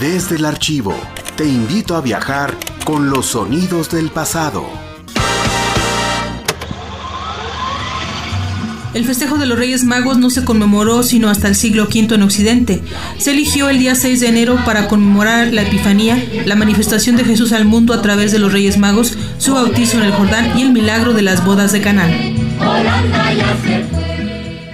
Desde 0.00 0.36
el 0.36 0.44
archivo, 0.44 0.94
te 1.36 1.46
invito 1.46 1.96
a 1.96 2.02
viajar 2.02 2.54
con 2.84 3.08
los 3.08 3.28
sonidos 3.28 3.90
del 3.90 4.10
pasado. 4.10 4.66
El 8.92 9.06
festejo 9.06 9.38
de 9.38 9.46
los 9.46 9.58
Reyes 9.58 9.84
Magos 9.84 10.18
no 10.18 10.28
se 10.28 10.44
conmemoró 10.44 11.02
sino 11.02 11.30
hasta 11.30 11.48
el 11.48 11.54
siglo 11.54 11.84
V 11.84 12.14
en 12.14 12.22
Occidente. 12.22 12.82
Se 13.16 13.30
eligió 13.30 13.70
el 13.70 13.78
día 13.78 13.94
6 13.94 14.20
de 14.20 14.28
enero 14.28 14.58
para 14.66 14.86
conmemorar 14.86 15.54
la 15.54 15.62
Epifanía, 15.62 16.22
la 16.44 16.56
manifestación 16.56 17.16
de 17.16 17.24
Jesús 17.24 17.52
al 17.52 17.64
mundo 17.64 17.94
a 17.94 18.02
través 18.02 18.32
de 18.32 18.38
los 18.38 18.52
Reyes 18.52 18.76
Magos, 18.76 19.16
su 19.38 19.54
bautizo 19.54 19.96
en 19.96 20.04
el 20.04 20.12
Jordán 20.12 20.58
y 20.58 20.62
el 20.62 20.72
milagro 20.72 21.14
de 21.14 21.22
las 21.22 21.42
bodas 21.42 21.72
de 21.72 21.80
Canaán. 21.80 22.12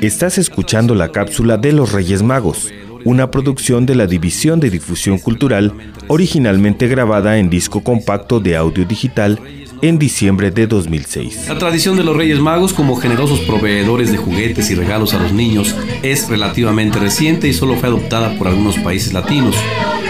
Estás 0.00 0.38
escuchando 0.38 0.96
la 0.96 1.12
cápsula 1.12 1.58
de 1.58 1.72
los 1.72 1.92
Reyes 1.92 2.24
Magos, 2.24 2.72
una 3.04 3.30
producción 3.30 3.86
de 3.86 3.94
la 3.94 4.06
División 4.06 4.60
de 4.60 4.70
Difusión 4.70 5.18
Cultural, 5.18 5.72
originalmente 6.08 6.88
grabada 6.88 7.38
en 7.38 7.50
disco 7.50 7.82
compacto 7.82 8.40
de 8.40 8.56
audio 8.56 8.84
digital 8.84 9.38
en 9.82 9.98
diciembre 9.98 10.50
de 10.50 10.66
2006. 10.66 11.48
La 11.48 11.58
tradición 11.58 11.96
de 11.96 12.04
los 12.04 12.16
Reyes 12.16 12.38
Magos 12.38 12.72
como 12.72 12.96
generosos 12.96 13.40
proveedores 13.40 14.12
de 14.12 14.16
juguetes 14.18 14.70
y 14.70 14.76
regalos 14.76 15.12
a 15.12 15.18
los 15.18 15.32
niños 15.32 15.74
es 16.02 16.28
relativamente 16.28 16.98
reciente 17.00 17.48
y 17.48 17.52
solo 17.52 17.74
fue 17.74 17.88
adoptada 17.88 18.38
por 18.38 18.46
algunos 18.46 18.78
países 18.78 19.12
latinos. 19.12 19.56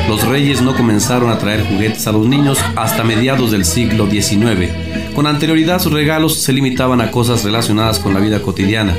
Los 0.09 0.27
reyes 0.27 0.61
no 0.63 0.75
comenzaron 0.75 1.31
a 1.31 1.39
traer 1.39 1.65
juguetes 1.65 2.07
a 2.07 2.13
los 2.13 2.27
niños 2.27 2.59
hasta 2.77 3.05
mediados 3.05 3.51
del 3.51 3.65
siglo 3.65 4.09
XIX. 4.11 4.71
Con 5.15 5.27
anterioridad 5.27 5.79
sus 5.79 5.93
regalos 5.93 6.37
se 6.37 6.53
limitaban 6.53 7.01
a 7.01 7.11
cosas 7.11 7.45
relacionadas 7.45 7.99
con 7.99 8.15
la 8.15 8.21
vida 8.21 8.41
cotidiana. 8.41 8.95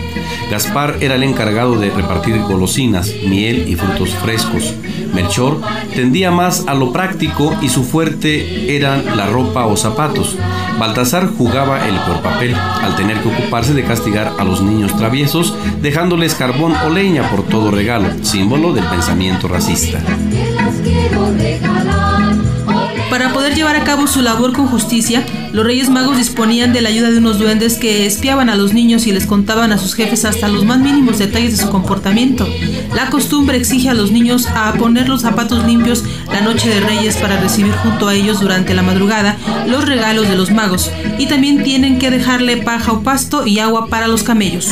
Gaspar 0.51 0.97
era 1.01 1.15
el 1.15 1.23
encargado 1.23 1.79
de 1.79 1.89
repartir 1.89 2.39
golosinas, 2.41 3.11
miel 3.27 3.67
y 3.67 3.75
frutos 3.75 4.11
frescos. 4.15 4.73
Melchor 5.13 5.59
tendía 5.95 6.31
más 6.31 6.65
a 6.67 6.73
lo 6.73 6.91
práctico 6.91 7.55
y 7.61 7.69
su 7.69 7.83
fuerte 7.83 8.75
eran 8.75 9.17
la 9.17 9.27
ropa 9.27 9.65
o 9.65 9.75
zapatos. 9.75 10.37
Baltasar 10.79 11.29
jugaba 11.35 11.87
el 11.87 11.95
peor 11.95 12.21
papel 12.21 12.55
al 12.55 12.95
tener 12.95 13.21
que 13.21 13.29
ocuparse 13.29 13.73
de 13.73 13.83
castigar 13.83 14.33
a 14.37 14.43
los 14.43 14.61
niños 14.61 14.95
traviesos, 14.97 15.55
dejándoles 15.81 16.35
carbón 16.35 16.73
o 16.85 16.89
leña 16.89 17.29
por 17.29 17.43
todo 17.43 17.71
regalo, 17.71 18.07
símbolo 18.23 18.73
del 18.73 18.85
pensamiento 18.85 19.47
racista. 19.47 19.99
Para 23.13 23.31
poder 23.31 23.53
llevar 23.53 23.75
a 23.75 23.83
cabo 23.83 24.07
su 24.07 24.23
labor 24.23 24.53
con 24.53 24.65
justicia, 24.65 25.23
los 25.51 25.63
Reyes 25.63 25.89
Magos 25.89 26.17
disponían 26.17 26.73
de 26.73 26.81
la 26.81 26.89
ayuda 26.89 27.11
de 27.11 27.19
unos 27.19 27.37
duendes 27.37 27.77
que 27.77 28.07
espiaban 28.07 28.49
a 28.49 28.55
los 28.55 28.73
niños 28.73 29.05
y 29.05 29.11
les 29.11 29.27
contaban 29.27 29.71
a 29.71 29.77
sus 29.77 29.93
jefes 29.93 30.25
hasta 30.25 30.47
los 30.47 30.65
más 30.65 30.79
mínimos 30.79 31.19
detalles 31.19 31.55
de 31.55 31.63
su 31.63 31.69
comportamiento. 31.69 32.47
La 32.95 33.11
costumbre 33.11 33.57
exige 33.57 33.89
a 33.89 33.93
los 33.93 34.11
niños 34.11 34.47
a 34.47 34.73
poner 34.73 35.09
los 35.09 35.21
zapatos 35.21 35.63
limpios 35.63 36.03
la 36.31 36.41
noche 36.41 36.69
de 36.69 36.79
Reyes 36.79 37.17
para 37.17 37.39
recibir 37.39 37.73
junto 37.73 38.07
a 38.07 38.15
ellos 38.15 38.39
durante 38.39 38.73
la 38.73 38.81
madrugada 38.81 39.37
los 39.67 39.85
regalos 39.85 40.27
de 40.27 40.35
los 40.35 40.49
magos 40.49 40.89
y 41.19 41.27
también 41.27 41.61
tienen 41.63 41.99
que 41.99 42.09
dejarle 42.09 42.57
paja 42.57 42.93
o 42.93 43.03
pasto 43.03 43.45
y 43.45 43.59
agua 43.59 43.89
para 43.89 44.07
los 44.07 44.23
camellos. 44.23 44.71